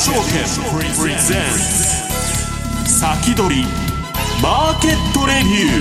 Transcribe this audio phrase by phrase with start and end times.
[0.00, 0.20] 証券
[0.98, 1.18] プレゼン
[2.86, 2.90] ツ。
[2.90, 3.64] 先取り
[4.42, 5.76] マーケットレビュ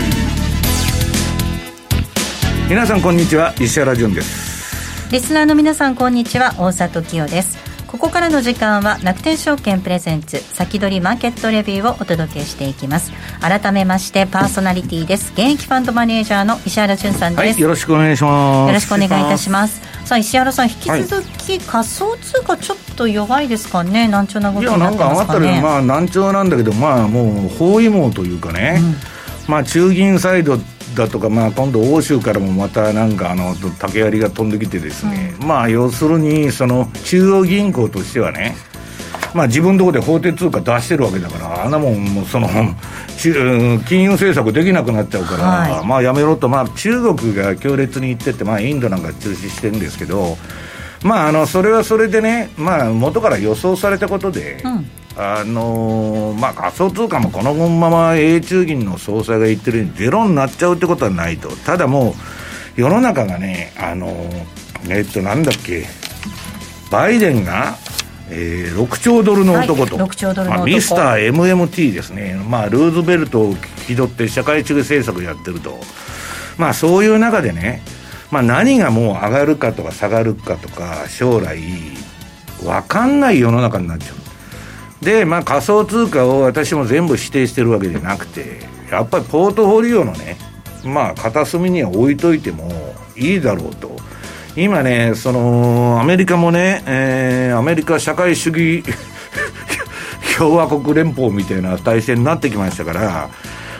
[2.65, 2.69] ー。
[2.69, 3.53] 皆さんこんにちは。
[3.61, 5.09] 石原潤です。
[5.09, 6.53] リスナーの皆さんこんにちは。
[6.59, 7.57] 大里清です。
[7.87, 13.13] ここからの時間は楽天証券プレゼンツ先取りマーケットレビューをお届けしていきます。
[13.39, 15.31] 改めましてパーソナリティです。
[15.31, 18.67] 現役ファンドマネージャーの石原潤さんです、はい、よろしくお願いします。
[18.67, 24.07] よろしくお願いいたしますさあ石原さん引き続き、仮想通貨ちょっと弱いですかね？
[24.07, 25.45] 難聴な動きになってますかね？
[25.45, 28.95] いやなんかたりまあ難聴なんだけどまあもう包囲網というかね、うん、
[29.47, 30.57] まあ中銀サイド
[30.95, 38.55] だとか、まあ、今度、欧州からもまたなんかあの竹槍が飛んできてですね、うん、まあ要するにその中央銀行としてはね、
[39.33, 42.47] まあ、自分のところで法定通貨出してるわけだから、あんなもん、もその
[43.87, 50.37] 金融政策できなくなっちゃうから、はい、まあやめろと、まあ、中国が強烈に言ってて、まあ、インドなんか中止してるんですけど、
[51.03, 54.61] まあ、あのそれはそれでね、まあ元から予想されたことで。
[54.63, 54.89] うん。
[55.21, 62.15] あのー、まあ、仮想通貨もこのまま永中銀の総裁が言ってるようにゼロになっちゃうってことはないと、ただも
[62.77, 65.87] う、世の中がね、あのー、えっと、なんだっけ、
[66.89, 67.75] バイデンが、
[68.31, 73.55] えー、6兆ドルの男と、はい、兆ドルのまあ、ミスター MMT ですね、まあ、ルーズベルトを
[73.87, 75.79] 気取って社会主義政策やってると、
[76.57, 77.81] まあ、そういう中でね、
[78.31, 81.59] まあ、何がもう上がるかとか下がるかとか、将来、
[82.63, 85.05] 分かんない世の中になっちゃう。
[85.05, 88.59] で、まあ、仮想通貨を私も全部指定してるわけじゃなくて、
[88.91, 90.37] やっぱりポートフォリオのね、
[90.83, 92.69] まあ、片隅には置いといても
[93.15, 93.98] いいだろうと。
[94.55, 98.83] 今ね、その、アメリカもね、えー、アメリカ社会主義
[100.37, 103.29] 共和国連邦みたいな体制になってきましたから、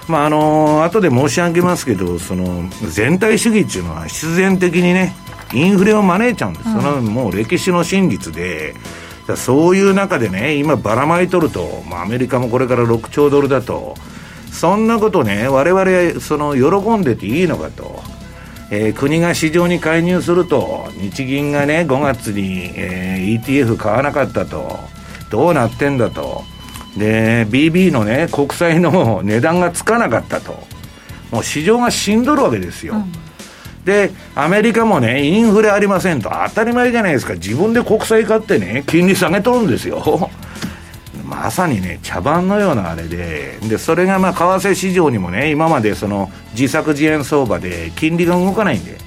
[0.08, 5.16] まあ、あの後で申し上げますけど、その、全体主義っていうのは必然的にね、
[5.54, 6.70] インフレを招いちゃうんです。
[6.70, 8.76] うん、その、もう歴史の真実で、
[9.36, 13.96] そういう中でね、今ばらまいとると、まあ、アメリカもこれから6兆ドルだと、
[14.52, 18.02] そんなことね、我々、その、喜んでていいのかと。
[18.72, 24.80] えー、国が市場に介入すると、日銀がね、5月に、えー、ETF 買わなかったと、
[25.30, 26.44] どうなってんだと。
[26.98, 30.68] で、BB のね、国債の 値段がつかなかったと。
[31.32, 32.96] もう市場が死んどるわけですよ。
[32.96, 33.12] うん
[33.86, 40.30] で、アメリカもね、インフレありませんと、当たり前じゃないですか、自分で国債買ってね、金利下げとるんですよ。
[41.50, 49.00] まさにね、茶番のようなあれで、で、それがまあ、為替市場にもね、今までその、自作自演相場で、金利が動かないんで、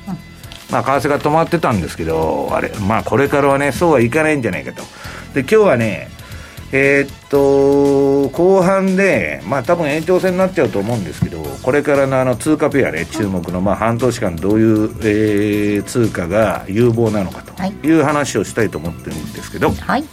[0.69, 4.83] まあ、為替が止まってたんですけど、あれ、まあ、これからはね、そうはいかないんじゃないかと。
[5.35, 6.11] で、今日はね、
[6.73, 19.71] えー、っと、後半で、まあ多分延長戦になっちゃうと思うんですけど、これからのあの通貨ペアね、注目の、まあ半年間どういう、えー、通貨が有望なのかという話をしたいと思ってるんですけど。
[19.71, 20.05] はい。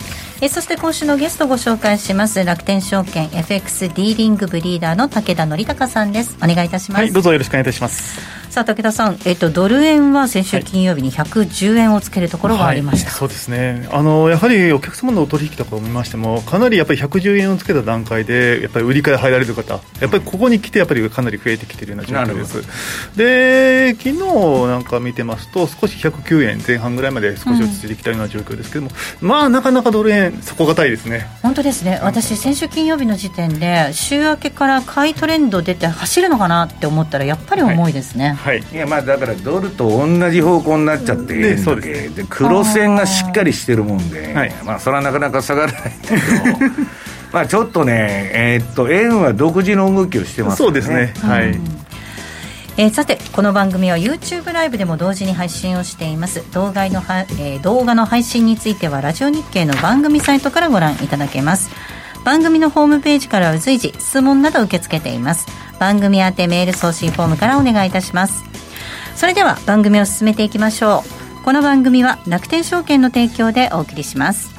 [0.41, 13.87] えそして今週のゲストご紹介します楽天証券 FX ディーリングブリーダーの武田則隆さんですお願いいたします、はい、どうぞよろしくお願いいたしますさあ武田さん、えっと、ドル円は先週金曜日に110円をつけるところがありました、はい、そうですね。
[13.91, 23.15] あのやはりお客様のお取引とかを見ましてもかなりやっぱり110円をつけた段階でやっぱり売り買い入られる方やっぱりここに来てやっぱりかなり増えてきているような状況です。
[23.15, 31.27] で昨日なんか見てますと少し109円前半ぐらいまで少し落ち着いてきたような状況ですけども、うん、まあなかなかドル円底堅いですね。
[31.43, 31.99] 本当ですね。
[32.01, 46.19] 私先週金曜日の時点で週明けから買いトレンド出て走るのかなって思ったらやっぱり重いですね、はい、はい、いやまあだからドルと同じ方向になっちゃってでそうですで黒線がしっかりしてるもんで、はい、まあそれはなかなか下がらないんだけど。
[47.31, 50.57] まあちょっとねえー、っと円は独自の動きをしてますね。
[50.57, 51.13] そうですね。
[51.21, 51.59] はい、
[52.77, 56.43] えー、さてこの番組は YouTube ライブでも同時に配信をしています。
[56.53, 61.69] 動画のは、えー、動画の配信についてはラジオ日経の番組サイトからご覧いただけます。
[62.23, 65.47] 番組のホームページからは随時質問など受け付けています
[65.79, 68.43] 番組宛てメール送信フォームからお願いいたします。
[69.15, 71.03] それでは番組を進めていきましょ
[71.41, 71.43] う。
[71.43, 74.49] この番組は楽天証券の提供でお送りします。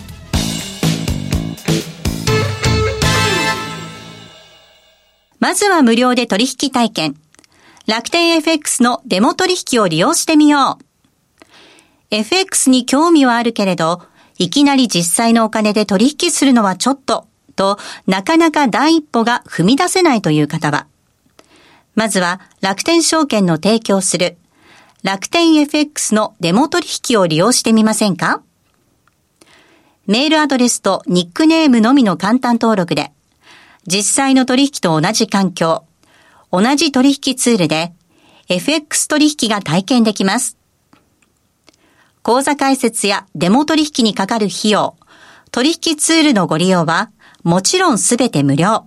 [5.38, 7.16] まずは無料で取引体験。
[7.86, 10.84] 楽天 FX のデモ取引を利用してみよう。
[12.10, 14.02] FX に興味はあるけれど
[14.38, 20.86] いきなり実際のお金で取引するのはちょっととなかなか第一歩が踏み出せないという方は
[22.00, 24.38] まずは楽天証券の提供する
[25.02, 28.40] 楽天 FX のデモ取引を利用してみませんか？
[30.06, 33.12] メールアドレスとニックネームのみの簡単登録で、
[33.86, 35.84] 実際の取引と同じ環境、
[36.50, 37.92] 同じ取引ツールで、
[38.48, 40.56] FX 取引が体験できます。
[42.22, 44.96] 口座開設やデモ取引にかかる費用、
[45.50, 47.10] 取引ツールのご利用は、
[47.42, 48.86] もちろんすべて無料。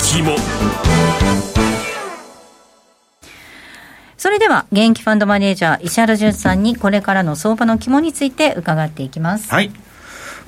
[0.00, 0.36] 肝
[4.16, 9.50] それでは現役ファンドマネージャー石原淳さんにこれからの相場の肝について伺っていきます。
[9.50, 9.70] はい。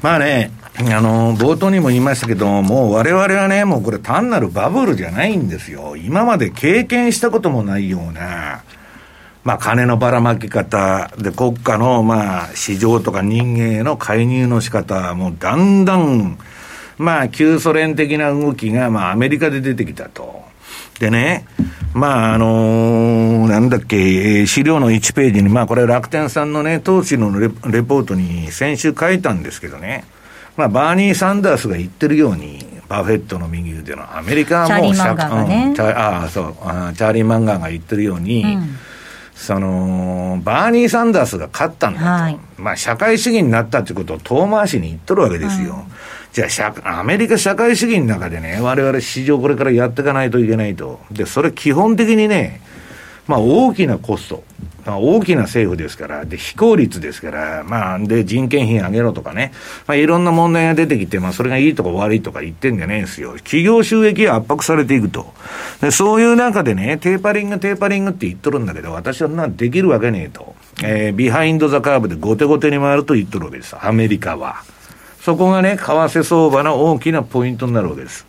[0.03, 5.97] まあねあの冒頭にも言いましたけどもう我々はねもうこれ単なるバブルじゃないんですよ。
[5.97, 8.63] 今まで経験したこともないような
[9.43, 16.39] まあ、金のばらまき方で、国家の、まあ、市場とか人間への介入の仕方、もうだんだん、
[17.01, 20.43] まあ、旧ソ連的な動きが、まあ、アメリカで出てきたと。
[20.99, 21.47] でね、
[21.95, 30.05] まあ、あのー、なんだっけ、資料の1ページに、まあ、これ楽天さんのね、投資のレレポートに先週書いたんですけどね、
[30.59, 38.77] まあ、バーニー・サンダースが言ってるように、バフェットの右腕のアメリカはもう、チャーリー・マンガーがね、うん、ああ、そうあ、チャーリー・マンガーが言ってるように、うん
[39.41, 42.07] その、バーニー・サンダースが勝ったんだと。
[42.25, 45.87] はい、まあ、社会主義になったってことを遠回しに言っとるわけですよ。
[46.33, 46.47] じゃ
[46.85, 51.01] あ、アメリカ社会主義の中でね、我々市場これからやっていかないといけないと。
[51.11, 52.61] で、それ基本的にね、
[53.27, 54.45] まあ、大きなコスト。
[54.85, 59.53] まあ、大きな政府ですから、で、非効率ですから、まあ、で、人件費上げろとかね、
[59.87, 63.35] まあ、いろんな問題が出てきて、まあ、それがいいとか悪いとか言ってんじゃないんですよ。
[63.37, 65.33] 企業収益が圧迫されていくと。
[65.81, 70.55] で、そういう中でね、テーパリング、テーパリングって言っとるんだけど、私はなんできるわけねえと。
[70.83, 73.77] えー、 behind the curve で後手後手に回ると言っとるわけです。
[73.81, 74.63] アメリカは。
[75.21, 78.27] そこがね、為替相場の大きなポイントになるわけです。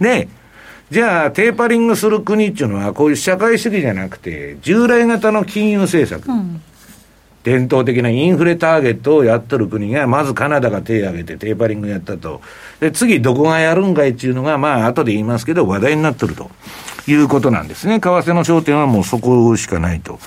[0.00, 0.28] で、
[0.90, 6.62] じゃあ、テーパリングする国っていうのは、こういう社会主義じゃなくて、従来型の金融政策、うん、
[7.42, 12.40] 伝統的なインフレターゲットをやっとる国が、まずカナダが手を挙げてテーパリングやったと。
[12.78, 16.50] で、次どこがやるんかいっていうのが、まあ、後で言いますけど、話題になっとると
[17.08, 17.98] いうことなんですね。
[17.98, 20.20] 為替の焦点はもうそこしかないと。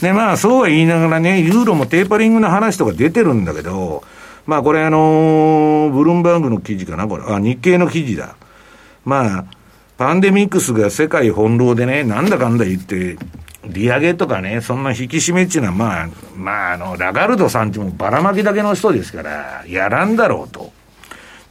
[0.00, 4.04] で、まあ、そうは言いながらね、ユーロもテーパリングの話とか出てるんだけど、
[4.46, 7.24] まあ、これあの、ブルームバーグの記事かな、これ。
[7.26, 8.36] あ、日経の記事だ。
[9.04, 9.44] まあ、
[9.96, 13.16] パンデミックスが世界翻弄でね、なんだかんだ言って、
[13.66, 20.72] 利上げとかね、そんな引き締めっていうのは、まあ、まあ、あの、ラガルドさんってもばらまきだけの人ですから、やらんだろうと。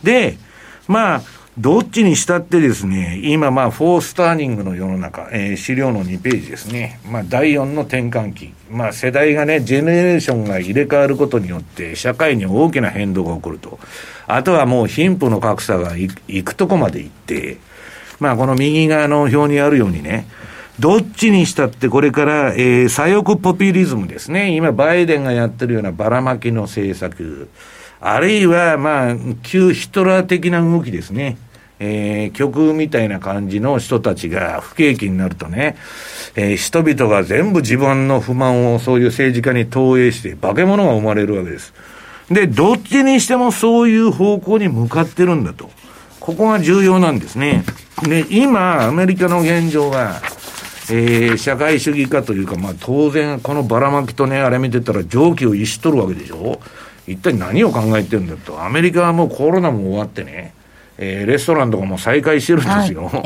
[0.04, 0.38] で、
[0.88, 1.22] まあ、
[1.58, 7.00] どっちにしたってですね、今まあ、フォースターニングの世の中、えー、資料の2ページですね。
[7.08, 8.54] まあ、第4の転換期。
[8.72, 13.78] まあ、世代がね、ジェネレーションが入れ替わることによって、社会に大きな変動が起こると。
[14.26, 17.58] あとはもう貧富の格差がいくとこまでいって、
[18.20, 20.26] まあ、この右側の表にあるようにね、
[20.80, 24.56] どっちにしたってこれから、えー、左翼ポピュリズムですね。
[24.56, 27.48] 今、バイデンがやってるようなばらまきの政策。
[28.06, 31.38] あるいは、まあ、旧ヒトラー的な動きですね。
[31.80, 35.78] えー、極右みたいな感じの人たちが不景気になるとね、
[36.36, 41.74] えー、人々が全部自分の不満をそういう政治家に投影して、化け物が生まれるわけです。
[42.30, 45.70] で、どっちにしてもそういう方向に向かってるんだと。
[46.20, 47.64] ここが重要なんですね。
[48.04, 50.22] で、今、アメリカの現状は、
[50.92, 56.60] えー、社会主義化というか、まあ当然、このばらまきとね、あれ見てたら蒸気を逸しとるわけでしょ
[57.08, 58.64] 一体何を考えてるんだと。
[58.64, 60.54] アメリカはもうコロナも終わってね、
[60.98, 63.06] えー、レストランとかも再開してるんですよ。
[63.06, 63.24] はい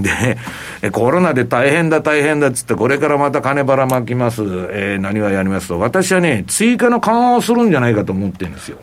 [0.00, 0.36] え
[0.80, 8.78] で、コロナで大変だ大変だっつって、これからまた金ばらまきます、えー、何はやりますと、私はね、追加の緩和をするんじゃないかと思ってるんですよ。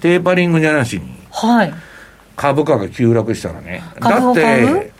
[0.00, 1.02] テーパリングじゃなしに。
[1.30, 1.74] はい。
[2.36, 3.82] 株価が急落したらね。
[4.00, 4.92] だって、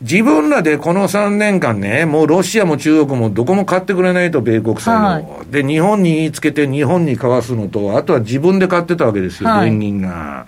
[0.00, 10.46] 自分らでこの3年間ね、もうロシアも中国もどこも買ってくれないと、米国債を、はい、で、日本に言いつけて日本に買わすのと、あとは自分で買ってたわけですよ、はい、連銀が。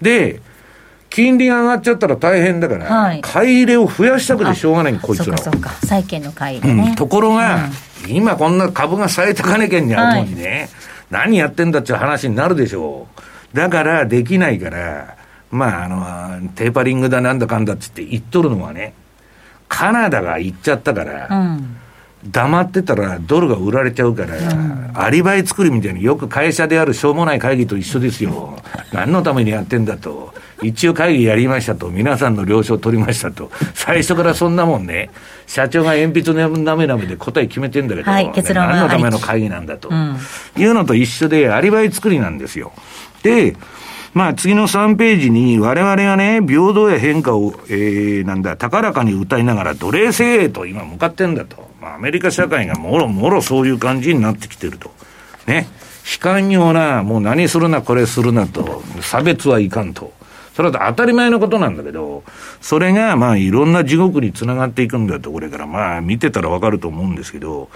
[0.00, 0.40] で、
[1.10, 6.88] 金利が上がっちゃったら大変だから、はい、買い入れを増やしたくてしょうがない、こいつらそうか、債券の買い入れね。
[6.90, 7.68] うん、ところが、
[8.04, 10.68] うん、今こんな株が最高値圏にあるのにね、
[11.10, 13.08] 何やってんだっていう話になるでしょ
[13.52, 13.56] う。
[13.56, 15.13] だから、できないから、
[15.54, 15.88] まあ、あ
[16.40, 18.94] の、テーパリングだなんだかんだって言って言っとるのはね、
[19.68, 21.76] カナダが行っちゃったから、うん
[22.30, 28.58] 黙ってたらドルが売られちゃうから、うん、アリバイ作るみたいによく会社であるしょうもない会議と一緒ですよ。
[28.92, 30.32] 何のためにやってんだと。
[30.62, 31.90] 一応会議やりましたと。
[31.90, 33.50] 皆さんの了承取りましたと。
[33.74, 35.10] 最初からそんなもんね、
[35.46, 40.16] 社長が鉛筆なめなめで答え決めてんだけど、はい、結論何のための会議なんだと、うん、
[40.56, 42.72] いうのと一緒でアリバイ作りなんですよ。
[43.22, 43.54] で、
[44.14, 51.68] まあ次の3ページに我々がね、平等や変化を、えー、なんだ、高らかに歌いながら奴隷制へと今向かってんだと。
[51.82, 54.90] まあアメリカ社会がもろもろそういう感じになってきてると。
[55.46, 55.66] ね。
[56.04, 60.12] 悲観ような、もう何するな、これするなと、差別はいかんと。
[60.54, 62.22] それは当たり前のことなんだけど、
[62.60, 67.70] それがまあいろんな地獄につながっていくんだと、これからまあ見てたらわかると思うんですけど、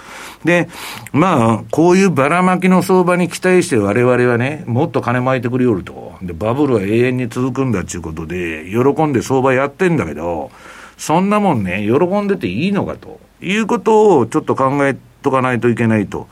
[0.44, 0.68] で、
[1.12, 6.14] まあこういうばらまきの相場に期待して我々はね、もっと金巻いてくれよると。
[6.22, 10.52] で、バブルは永遠に続くんだっていうことで、喜んで相場やってんだけど、
[10.96, 16.28] そんなもんね、喜んでていいのかということをちょっと考えとかないといけないと。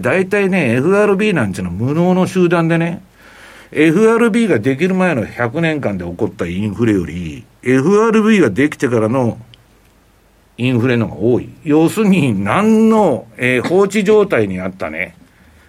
[0.00, 3.00] 大体ね、FRB なんていうのは無能の集団でね、
[3.72, 9.38] FRB ができる前の100年間で起こったインフレより、FRB ができてからの
[10.56, 11.48] インフレのが多い。
[11.64, 15.16] 要するに、何の、えー、放置状態にあったね、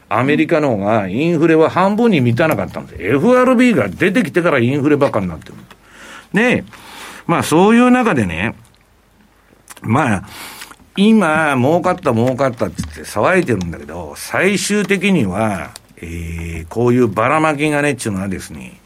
[0.08, 3.04] アメリカの方がインフレは半分に満たなかったんです。
[3.04, 5.56] FRB が出てきてからインフレばかになってる。
[6.34, 6.64] で、
[7.26, 8.56] まあそういう中でね、
[9.82, 10.28] まあ、
[10.98, 18.80] 今、儲かった儲かったって言って騒いでるんだけど、最終的には、えー、こういうばらまきがねっていうのはですね、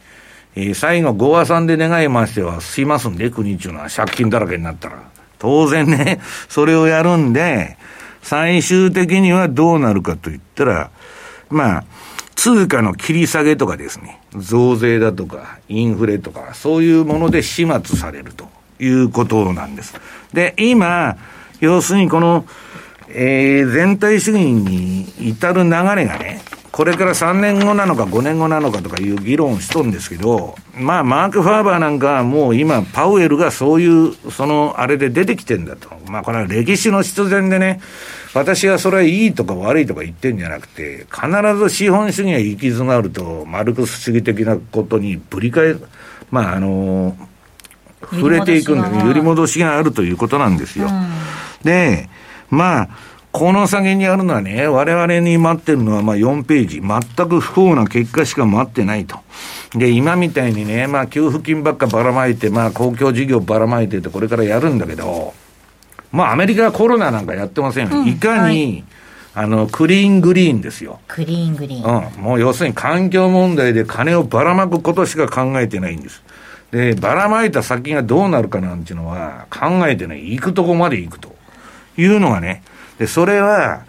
[0.56, 5.04] えー、最後、ご和算で願いましては、すいますんで、国っていうのは借金だらけになったら。
[5.38, 7.78] 当然ね、 それをやるんで、
[8.22, 10.92] 最終的にはどうなるかといったら、
[11.50, 11.84] まあ、
[12.36, 18.50] 通貨の切り下げとかですね、増税だとか、インフレとか、そういうもので始末されると
[18.80, 19.94] いうことなんです。
[20.34, 21.18] で、今、
[21.60, 22.46] 要するにこの、
[23.10, 26.42] えー、全体主義に至る流れがね、
[26.80, 35.90] これから3年後なのか5年後なのかとかいう議論をしとるんですけど、まあ、マーク・ファーバーなんかはもう今、パウエルがそういう、その、あれで出てきてんだと。
[36.10, 37.82] まあ、これは歴史の必然でね、
[38.34, 45.76] 私はそれはいいとか悪いとか言ってんじゃなくて、必ず資本主義が行き詰まると、マルクス主義的なことにぶり返、
[46.32, 47.18] まあ、あの、
[48.10, 50.88] 触れていくんで、揺り戻しがあるということなんですよ。
[50.88, 51.10] うん、
[51.62, 52.08] で、
[52.50, 52.90] まあ、
[53.32, 56.82] この先にあるのはね、我々に待ってるのはまあ4ページ。
[56.82, 59.20] 全く不幸な結果しか待ってないと。
[59.76, 65.34] で、今みたいにね、まあ給付金ばっかばらまいて、まあ公共事業ばらまいてってこれからやるんだけど、
[66.12, 68.00] まあアメリカはコロナなんかやってませんよ。
[68.00, 68.84] うん、いかに、
[69.36, 71.00] はい、あの、クリーングリーンですよ。
[71.08, 72.14] クリーングリーン。
[72.16, 72.24] うん。
[72.24, 76.24] もう要するに環境問題で金をばらまくことしか考えてないんです。
[76.72, 80.32] で、ばらまいた先がどうなるかなんていうのは考えてない。
[80.32, 81.36] 行くとこまで行くと
[81.96, 82.64] いうのがね、
[83.00, 83.84] で、それは、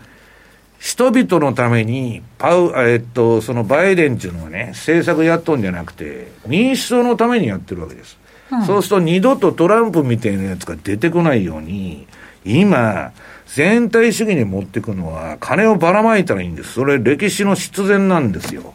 [0.79, 8.19] 人々のために、パウ、えっと、そのバイデンっていうのはね、政策やっとんじゃなくて、民主党のためにやってるわけです。
[8.51, 12.07] うん、そうすると二度とトランプみたいなやつが出てこないように、
[12.47, 13.13] 今、
[13.47, 16.73] 全体主義に持っていくのは、金をばらまいたらいいんです。
[16.75, 18.75] それ歴史の必然なんですよ。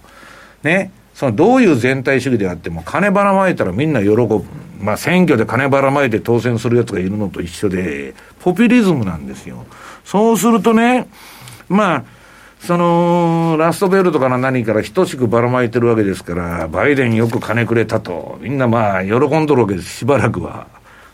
[0.62, 0.92] ね。
[1.15, 4.44] そのどういう全体主義であっても、金ばらまいたらみんな喜ぶ。
[4.79, 9.65] まあ選挙で金ばらまいて当選するやつがいるのと一緒で、ポピュリズムなんですよ。
[10.03, 11.08] そうするとね、
[11.67, 12.03] まあ、
[12.60, 20.67] その、ラストベルとかの何から等しくばらまいてるわけですから、バイデンよく金くれたと、みんなまあ、喜んどるわけです、しばらくは。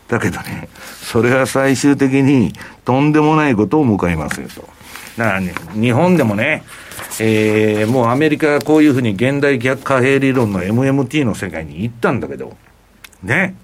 [0.08, 0.68] だけどね、
[1.02, 2.52] それは最終的に
[2.84, 4.68] とんでもないことを迎えますよと。
[5.16, 6.64] だからね、日本でもね、
[7.20, 12.56] えー、もうアメリカがこういうふうに現代逆貨幣理論の MMT の世界に行ったんだけど、
[13.22, 13.54] ね、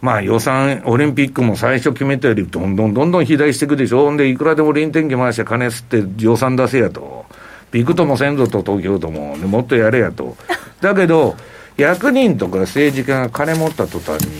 [0.00, 4.04] まあ予算、オリンピックも最初決めたよりどんどんどんどん肥大していくでしょ。
[4.04, 7.26] ほんで、いくらでも臨転機回して金吸って予算出せやと。
[7.72, 9.36] ビクともせんぞと東京都も。
[9.36, 10.36] もっとやれやと。
[10.80, 11.36] だけど、
[11.76, 14.30] 役人とか政治家が金持った途端に、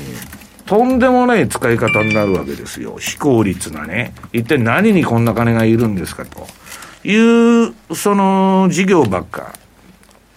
[0.66, 2.96] とんでもない使い方になるわけですよ。
[2.98, 4.14] 非効率なね。
[4.32, 6.46] 一体何にこんな金がいるんですかと。
[7.04, 9.52] いう、その事業ばっか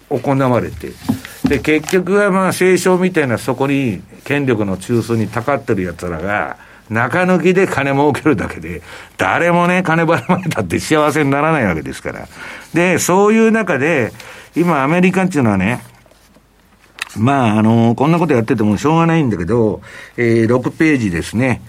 [0.08, 0.92] 行われて。
[1.50, 8.82] で、結局はまあ、清少みたいなそこに権力の中枢にたかってる奴らが、中抜きで金儲けるだけで、
[9.16, 12.28] 誰もね、金ばらまいたって幸せにならないわけですから。
[12.72, 14.12] で、そういう中で、
[14.54, 15.82] 今アメリカっていうのはね、
[17.16, 19.82] まあ、あの、こんなことやっててもしょうがないんだけど、
[20.16, 21.62] えー、6ページですね。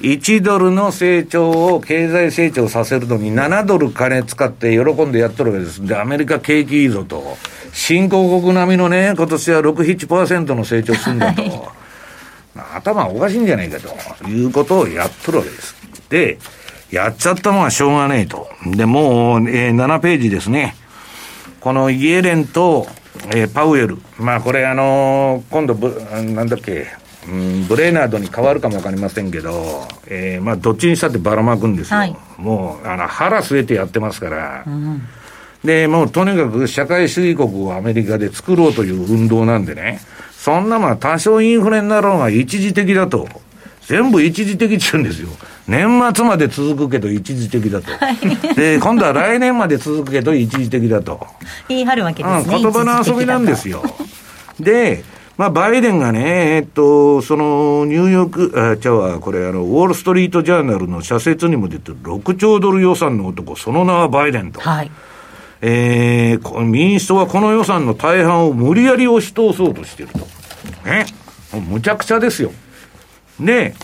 [0.00, 5.86] 1ドルの成長を、経済成長させるのに7ドル金使って喜んでやっとるわけです。
[5.86, 7.36] で、アメリカ景気いいぞと。
[7.72, 11.42] 新興国並みのね、今年は6、7%の成長するんだと。
[11.42, 11.50] はい、
[12.76, 15.74] 頭おかしいんじゃないかということをやっとるわけです。
[16.10, 16.38] で、
[16.90, 18.48] やっちゃったのはしょうがないと。
[18.66, 20.76] で、もう、えー、7ページですね。
[21.60, 22.86] このイエレンと、
[23.34, 23.98] えー、パウエル。
[24.18, 26.00] まあこれあのー、今度ぶ、
[26.34, 26.86] なんだっけ、
[27.28, 31.98] うん、ブレーナードに変わるかもわかりませんけど、えー、まあどっちにしたってばらまくんですよ。
[31.98, 34.64] はい、もう、あの、腹据えてやってますから。
[34.66, 35.02] うん、
[35.64, 40.00] で、もうとにかく社会主義国をアメリカで作ろうという運動なんでね、
[40.36, 43.28] そんなまあ多少インフレになろうが一時的だと。
[43.86, 45.28] 全部一時的って言うんですよ。
[45.66, 47.92] 年末まで続くけど一時的だと。
[47.92, 51.26] はい、で、今度は来年まで続くけど一時的だと。
[51.68, 52.56] 言い張るわけですね。
[52.56, 53.82] うん、言葉の遊びなんですよ。
[54.58, 55.04] で、
[55.36, 64.60] まあ、バイデンがね、えっと、その、ニューヨーク、あ、ちゃうわ、これ、あの、ウォール・ストリート・ジャーナルの社説にも出てる6兆ドル予算の男、その名はバイデンと。
[64.60, 64.90] はい。
[65.60, 70.18] えー、民主党はこの予算の大半を無理やり押し通そうとしてると。
[70.84, 71.06] ね。
[71.68, 72.52] むちゃくちゃですよ。
[73.40, 73.74] で、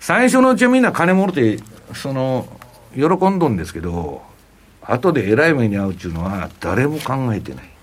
[0.00, 1.58] 最初のうちはみんな金もろて、
[1.92, 2.48] その、
[2.94, 4.22] 喜んどんですけど、
[4.80, 7.75] 後で偉い目に遭うっていうのは誰も考えてない。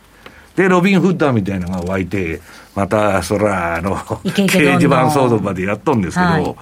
[0.55, 2.41] で、ロビン・フッダーみたいなのが湧いて、
[2.75, 6.55] また、そら、あの、掲示板騒動までやっとんですけど、はい、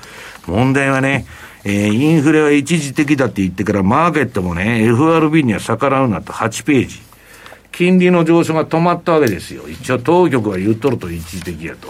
[0.48, 1.26] 問題はね、
[1.64, 7.00] えー、インフレは一時的だって言ってから、マーケットもね、FRB には逆らうなと8ページ。
[7.72, 9.68] 金利の上昇が止まったわけですよ。
[9.70, 11.88] 一応当局は言っとると一時的やと。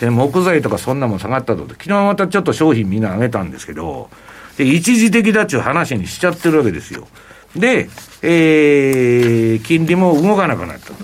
[0.00, 1.66] で、木材とかそんなもん下がったと。
[1.68, 4.10] 昨日またちょっと商品みんな上げたんですけど、
[4.56, 7.06] で、一時的だっちゅう話にしちゃってるわけですよ。
[7.56, 7.88] で、
[8.22, 10.94] えー、金利も動かなくなったと。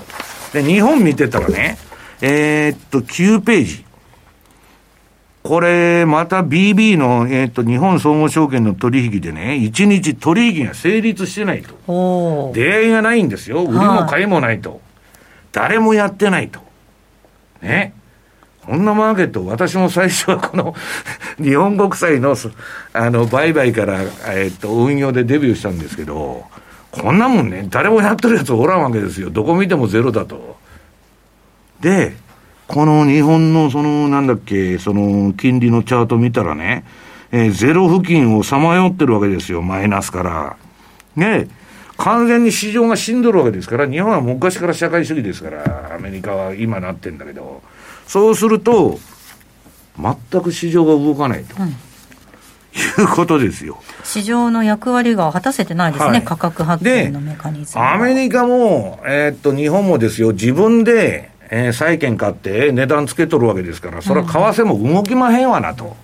[0.52, 1.78] で、日本見てたらね、
[2.20, 3.84] えー、っと、9ページ。
[5.42, 12.52] これ、また BB の、えー、っと、日本総合証券の取引でね、1日取引が成立してないと。
[12.54, 13.64] 出会いがないんですよ。
[13.64, 14.80] 売りも買いもないと。
[15.52, 16.60] 誰もやってないと。
[17.62, 17.94] ね。
[18.68, 20.74] こんなマーケット、私も最初はこの
[21.42, 22.36] 日本国債の、
[22.92, 26.44] あの、売買から、えっと、運用でデビューしたんですけど、
[26.98, 29.30] こんなもんね、誰もやってるやつおらんわけですよ。
[29.30, 30.56] どこ見てもゼロだと。
[31.80, 32.16] で、
[32.66, 36.84] この日本のその、なんだっけ、その、金利のチャート見たらね、
[37.30, 40.56] えー、ゼロ付近をさまよってるわけですよ、マイナスから。
[41.16, 41.48] ね、
[41.96, 47.62] 完全に市場が死んどるわけですから、日本は昔から社会主義ですから、アメリカは今なってんだけど、
[48.06, 48.98] そうすると、
[49.98, 51.62] 全く市場が動かないと。
[51.62, 51.87] うん
[52.74, 65.96] いうことですよ市場の役割が果たせてないですね、はい、価格発展のメカニズムアメリカも、えー、っと日本もですよ、自分で、えー、債券買って値段つけとるわけですから、それは為替も動きまへんわなと。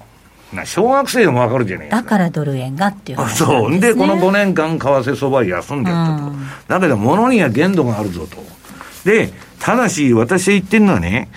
[0.52, 2.02] うん、小学生でもわかるじゃないですか。
[2.02, 3.78] だからドル円がっていう話、ね、そう。
[3.78, 6.30] で、この5年間、為替相場休んでやったと。
[6.30, 8.36] うん、だけど、物には限度があるぞと。
[9.04, 11.28] で、ただし、私が言ってるのはね、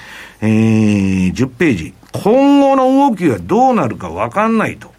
[0.41, 1.93] えー、10ページ。
[2.13, 4.91] 今後の動きがどうなるか分かんないと。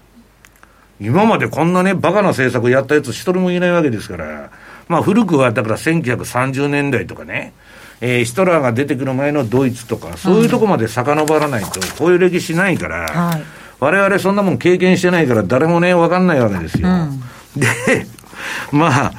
[1.00, 4.50] 今までこんなね、バカな政策やったやつ一人もいないわけですから、
[4.88, 7.52] まあ古くはだから1930年代とかね、
[8.00, 13.42] えー、ヒトラーが出てくる前のドイツとか、そういうとこまで遡らないと、こういう歴史ないから、はい、
[13.80, 16.88] 我々そんなもん経験してないから誰もね、分かんないわけですよ。
[16.88, 17.20] うん、
[17.60, 18.06] で、
[18.72, 19.12] まあ、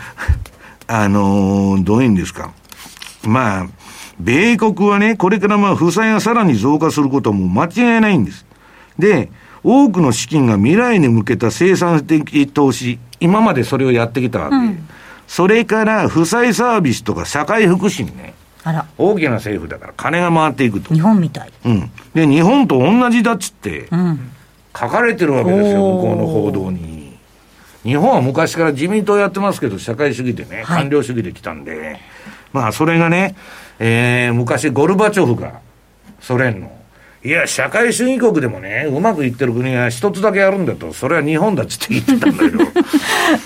[0.87, 2.51] あのー、どういうんですか。
[3.23, 3.67] まあ、
[4.19, 8.45] 米国はね、これからまあ負債がさらに増加することも間違いないんです。
[8.97, 9.29] で、
[9.63, 14.55] 多くの資金が未来に向けた生産的投資、今までそれをやってきたわけ。
[14.55, 14.87] うん、
[15.27, 18.33] それから負債サービスとか社会福祉にね、
[18.97, 20.93] 大きな政府だから金が回っていくと。
[20.93, 21.51] 日本みたい。
[21.65, 21.91] うん。
[22.13, 23.87] で、日本と同じだっつって、
[24.77, 27.17] 書かれてるわけですよ、向こうの報道に。
[27.83, 32.01] 日本は昔から自民党やってますけど、社会主義でね、官僚主義で来たんで、はい、
[32.51, 33.35] まあ、それがね、
[33.79, 35.59] えー、昔ゴルバチョフが、
[36.19, 36.71] ソ連の、
[37.21, 42.59] いや、社会主義国でもね、うまくいってる国が一つだけあるんだと、それは日本だっつって言ってたんだけど。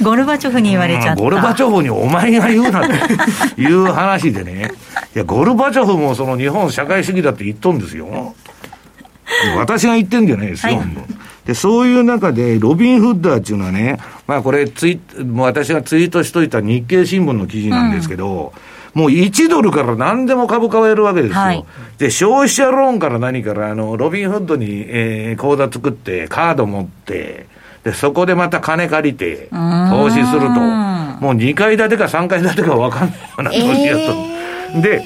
[0.03, 1.21] ゴルバチョフに言われちゃった。
[1.21, 2.93] ゴルバチョフにお前が言うなと
[3.59, 4.69] いう話でね。
[5.15, 8.36] いや、ゴルバチョフもその日本社会主義だって言っとんですよ。
[9.57, 10.77] 私が言ってんじゃないですよ。
[10.77, 10.88] はい、
[11.47, 14.99] で、そういう中で、ロビン・フッダーっていうのはね、まあこれツイ、
[15.36, 21.39] 私がツイートしといた日経新聞の記事なんですけど、うんもう1ドルから何でも株買えるわけですよ。
[21.39, 21.65] はい、
[21.97, 27.47] で、消費者ローンから何から、あの、ロビンフッドに、えー、口座作って、カード持って、
[27.84, 35.03] で、そこでまた金借りて、投資すると、もう2階建てか3階建てか分かんないような投資やった、えー、で、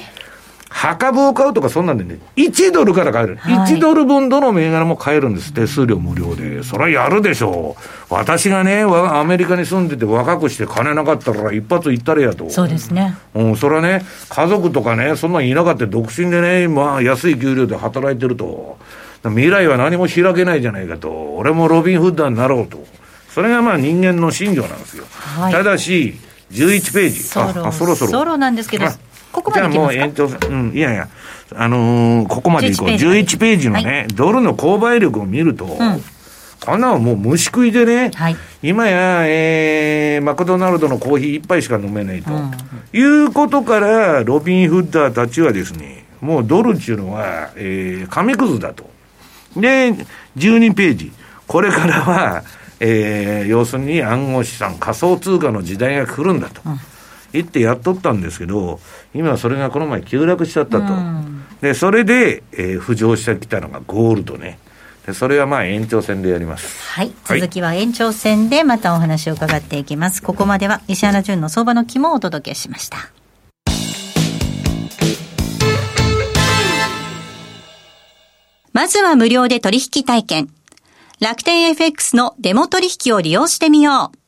[0.78, 3.36] 墓部を買うとかそんなんでね、1ドルから買える。
[3.36, 5.52] はい、1ドル分どの銘柄も買えるんです。
[5.52, 6.62] 手数料無料で。
[6.62, 7.74] それはやるでしょ
[8.08, 8.14] う。
[8.14, 12.48] 私がね、アメリカに住んでて若くして金なかったら一発行ったれやと。
[12.48, 13.16] そうですね。
[13.34, 18.78] うん、それはね、家族とかね、そんなんいなかった独身でね、まあ安い給料で働いてると。
[19.24, 21.10] 未来は何も開けないじゃないかと。
[21.10, 22.78] 俺もロビン・フッダーになろうと。
[23.30, 25.06] それがまあ人間の信条なんですよ。
[25.10, 26.14] はい、ただし、
[26.52, 27.22] 11ページ。
[27.24, 28.10] そろあ、そろそろ。
[28.12, 28.86] そろなんですけど、
[29.32, 31.08] ここまでじゃあもう延長、うん、いやいや、
[31.54, 32.88] あのー、ここまでいこう。
[32.88, 36.02] 11ページのね、はい、ドルの購買力を見ると、うん、
[36.64, 42.50] こんなのもう虫食いでね、はい、今や、えー、マクドナルドのコーヒー一杯しか飲めないと、うん、
[42.92, 48.88] いうことから、ロビン・フッダーたちはですね、もうドルっていうのは、えー、紙くずだと。
[49.56, 49.94] で、
[50.36, 51.12] 12ページ。
[51.46, 52.42] これからは、
[52.80, 56.60] えー、要するに暗号資産、仮想通貨の時代が来るんだと。
[56.66, 56.80] うん
[57.32, 58.80] 言ってやっとったんですけど、
[59.14, 60.94] 今それがこの前急落しちゃったと。
[61.60, 64.58] で、それで、えー、浮上してきたのがゴールドね。
[65.06, 66.92] で、それはまあ延長戦でやります。
[66.92, 67.12] はい。
[67.24, 70.22] 続きは延長戦でまたお話を伺っていきます。
[70.22, 73.10] ここまでは石原淳の相場の肝をお届けしました。
[78.72, 80.48] まずは無料で取引体験。
[81.20, 84.27] 楽天 FX のデモ取引を利用してみよう。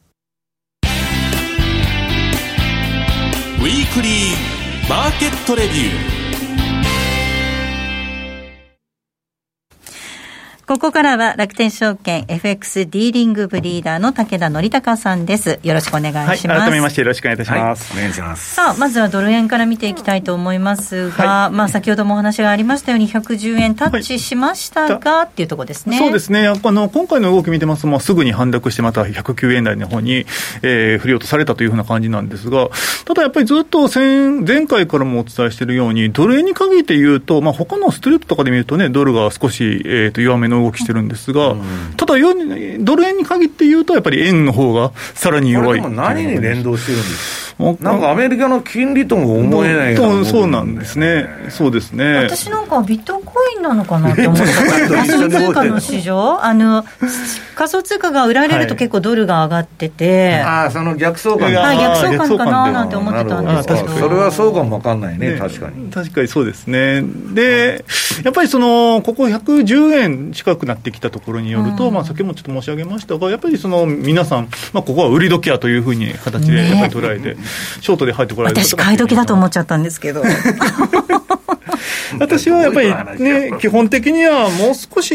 [3.61, 6.20] ウィークリーマーケットレビュー。
[10.71, 15.59] ここからは楽天証券 FX ディーリングブリーダーの武田則隆さんです。
[15.63, 16.47] よろしくお願いします。
[16.47, 17.91] はい、改めましてよろしくお願いいたします。
[17.91, 18.55] はい、お願いします。
[18.55, 25.97] さあ、まずはドル円から見ていきたいと思いますが、はい、まあ先ほどもお話がありましたように110円タッチしましたが、はい、っていうところですね。
[25.97, 26.47] そうですね。
[26.47, 30.25] あの、今回の動き見てますと、もうすぐに反落してまた109円台の方に、
[30.61, 32.69] えー、振り落とされたというふうな感じなんですが、
[33.03, 41.55] ただやっぱりずっと前前回からもお伝えしているように、ドル円に限って言うと、まあ他のストレートとかで見るとね、ドルが少し、えー、と弱めの動きしてるんですが、が、
[41.97, 42.15] ただ、
[42.79, 45.81] ドル円に限って言うと、やっぱり円の方がさらに弱い。
[45.81, 47.51] 何に連動してるんですか？
[47.79, 52.23] なんかアメリカの金利とも思えないとそうなんですね、そうですね。
[52.23, 54.45] 私なんかビットコインなのかなって思った
[54.89, 56.83] 仮想通貨の市場、あの
[57.55, 65.37] 仮想通貨が売られると結構ドルが上がってて、はい、ああ、その逆相関はい、逆相関かななんて思ってたんですけど、それはそうかも分かんないね、ね。
[65.37, 65.91] 確かに。
[65.91, 67.85] 確かにそうですね、で、
[68.23, 77.43] やっぱりそのここ110円近くなってきたところによると、うん、まあ、先もちょっと申し上げましたが、やっぱりその皆さん、まあ、ここは売り時やというふうに形でやっぱり捉えて、ね、
[77.79, 80.23] ショートで入ってこられる私、買い時だと思っちゃったんですけど。
[82.19, 82.89] 私はやっぱり
[83.23, 85.13] ね、基本的にはもう少し、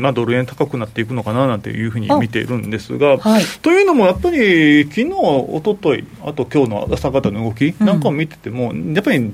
[0.00, 9.32] まあ、ドル円高くなっていくのかななんていうふうに見ているんですが、はい、というのもやっぱり、昨日一昨日あと今日の朝方の動きなんかを見てても、うん、やっぱりど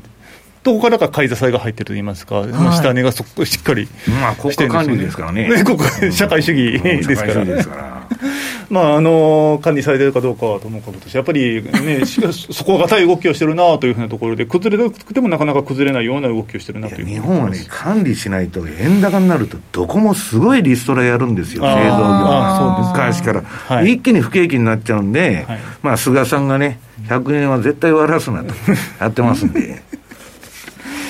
[0.73, 3.89] こからか買い支えが入ってると言いますか、はい、下値がそしっかり
[4.21, 5.49] まあ、国家管理ですからね。
[5.49, 7.95] ね国家社会主義ですから。
[8.71, 17.07] まあ、あの管理されてるかどうかはともかくとして、やっぱりね、 しかしそこが硬い動きをしてるなというふうなところで、崩れなくてもなかなか崩れないような動きをしてるなという。
[17.07, 28.55] 日本はね、管理しないと、円高になると、どこもすごいリストラやるんですよ、製造業、昔から、はい、一気に不景気になっちゃうんで、はい、まあ、菅さんがね、100円は絶対割らすなと
[29.01, 29.83] やってますんで。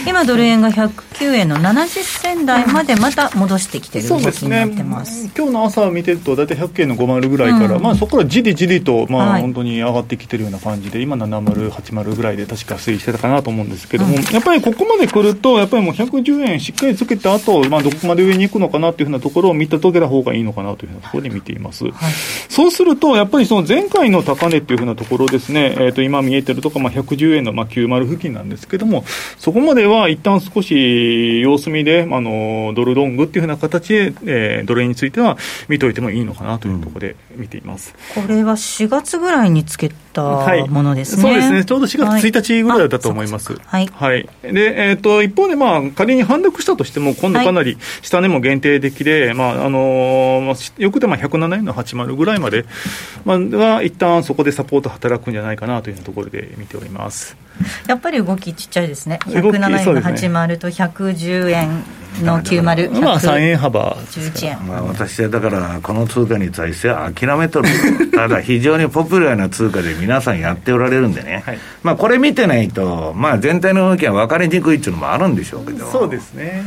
[0.07, 22.13] 今ドル円が109円の70銭台までまた戻してきてる動きになってます、ね、今日の朝見てると大体100円の50ぐらいから、うん、まあ、そこからじりじりと、まあ、本当に上がってきてるような感じで今70、80ぐらいで確か推移してたかなと思うんですけども、うん、やっぱりここまで来るとやっぱりもう110円しっかりつけた後、まあどこまで上に行くのかなというふうなところを見たとけた方がいいのかなというふうなところで見ています、はい、
[22.49, 29.05] そうするとやっぱりその前回の高値っていうふうなところですね、えー、と今見えてるところ、まあ、110円のまあ90付近なんですけども
[29.39, 35.37] そこまでは一旦少し様子見で、あのドルロングっていうふうな形で、えー、ドル円については
[35.69, 43.55] 見といてもいいのかなというところで見ています、うん、これは4月ぐらいにつけたものですね、はい、そうですね、ちょうど4月1日ぐらいだと思います。
[43.55, 52.65] はい、はい、でえーと、一方で、まあ、仮に反落したとしても、今度かなり下値も限定的で、はい、まああのー、よくても107円の80ぐらいまで、
[53.25, 57.37] まあ、は一旦そこでサポート働くんじゃないかなというところで見ております。
[57.87, 61.85] やっぱり動きちっちゃいですね、107円の80と110円
[62.23, 67.69] の90、まあ3円幅11円、まあ、私はだから、この通貨に対しては諦めとる、
[68.13, 75.87] ただ非常にポピュラーな通貨で皆さんやっておられるんでね、はい、まあこれ見てないと、まあ、全体の動きは分かりにくいっていうのもあるんでしょうけど。
[75.87, 76.63] そうですね。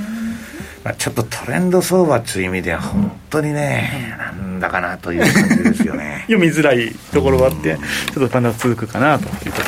[0.88, 6.24] まあ、ちょっとトレンド相場という意味では、本当にね、なんだかなという感じですよね。
[6.32, 7.78] 読みづらいところがあって、
[8.14, 9.67] ちょっとまだ続くかなということです。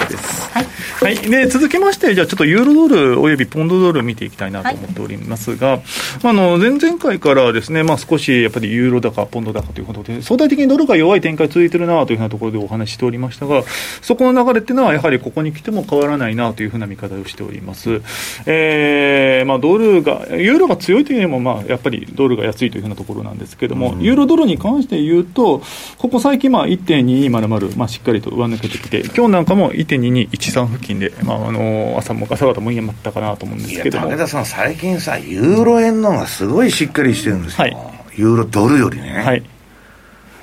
[1.02, 1.15] はい。
[1.15, 5.82] はい、で続きまして、じゃあちょっとユーロドルおよびポンドドル見ていきたいなと思っておりますが、はい、
[6.23, 13.63] あの前々回からですね、まあ、少しやっぱりユーロ高、ポンド高ということで、相対的にドルが弱い展開続いてるなというふうなところでお話ししておりましたが、
[14.02, 18.02] そこの流れっていうのは、やはりここに来ても変わらないなというふうな見方をしております。
[18.45, 25.62] えーまあ、ドルが、ユーロが強いというよりも、まあ、やっぱりドルが安いというふうなところなんですけども、うん、ユーロドルに関して言うと、
[25.97, 37.77] ここ最近、まあ、1.2200、まあ、しっかりと上抜けてきて、今日なんかも1.2213付近近で、まあ、あの朝も朝方も言えまったかなと思うんですけど武田さん、最近さ、ユーロ円のがすごいしっかりしてるんですよ、はい、
[38.15, 39.21] ユーロドルよりね。
[39.23, 39.43] はい。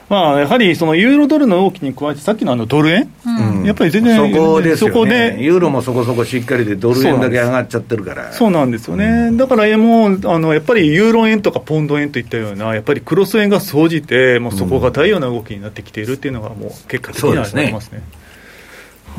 [0.09, 8.33] まあ、やはりそのユーロドルの動きに加えて、さっきのあのドル円、うん、やっぱり全然、そこですよ、ね、そこで、ユーロもそこそこしっかりで、ドル円だけ上がっちゃってるから。
[8.33, 17.91] そうなんですよね、うん、だからもうあのやっぱりユーロ円とかポンド円といったような、やっぱりクロス円が生じて、もうそこが大様な動きになってきているっていうのが、もう結果的にはありますね。
[17.91, 18.03] すね。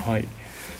[0.05, 0.27] はい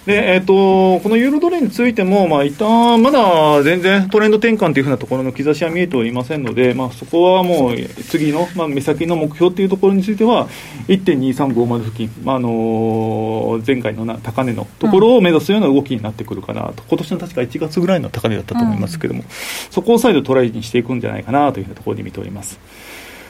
[0.08, 10.48] で、えっ、ー、と、このユーロドルについても、まあ、一旦まだ全然トレンド転換というふうなところの兆しは見えておりませんので、まあ、そこはもう次の、まあ、目先の目標というところについては、
[10.88, 19.28] 1.2350付近、まあ、あの前回のな高値のところを目指すような動きになってくるかなと、今年の確か1月ぐらいの高値だったと思いますけれども、うん、
[19.72, 22.58] そこを再度トライにしていくんじゃないかなというふうなところに見ております。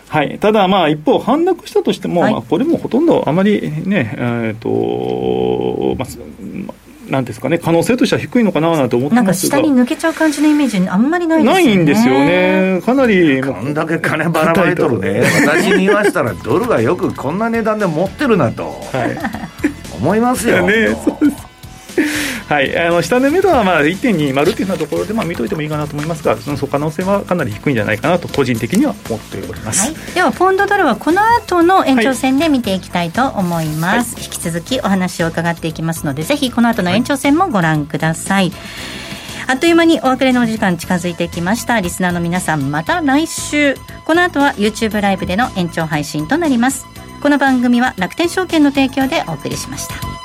[0.09, 9.15] はい、ただ、まあ、一方、反落したとしても、はい、これもほとんどあまりね、えーとまあ、なんですかね、可能性としては低いのかなと思ってますが。
[9.15, 11.65] なんか下に抜けちゃう感じのイメージ、あんまりないですよね。
[11.65, 13.41] ないんですよね、かなり。
[13.41, 19.17] こんだけ金ばらまいとるね、私に言わしたら、ドルがよくこんな値段で持ってるなと、はい、
[19.97, 20.65] 思いますよ。
[20.65, 21.46] ね、そうです
[22.47, 38.51] はい、あの下値目処はまあ1.20っていうようなところでまあ見といてもいいかなと思いますが、その可能性はかなり低いんじゃないかなと、個人的には思っております、はい、では、ポンドドルはこの後の延長戦で見ていきたいと思います、はい、引き続きお話を伺っていきますので、ぜひこの後の延長戦もご覧ください。
[39.49, 41.79] あっという間にお別れのお時間近づいてきました。
[41.79, 43.75] リスナーの皆さんまた来週。
[44.05, 46.85] この後は YouTube ライブでの延長配信となります。
[47.21, 50.16] この番組は楽天証券の提供でお送りしました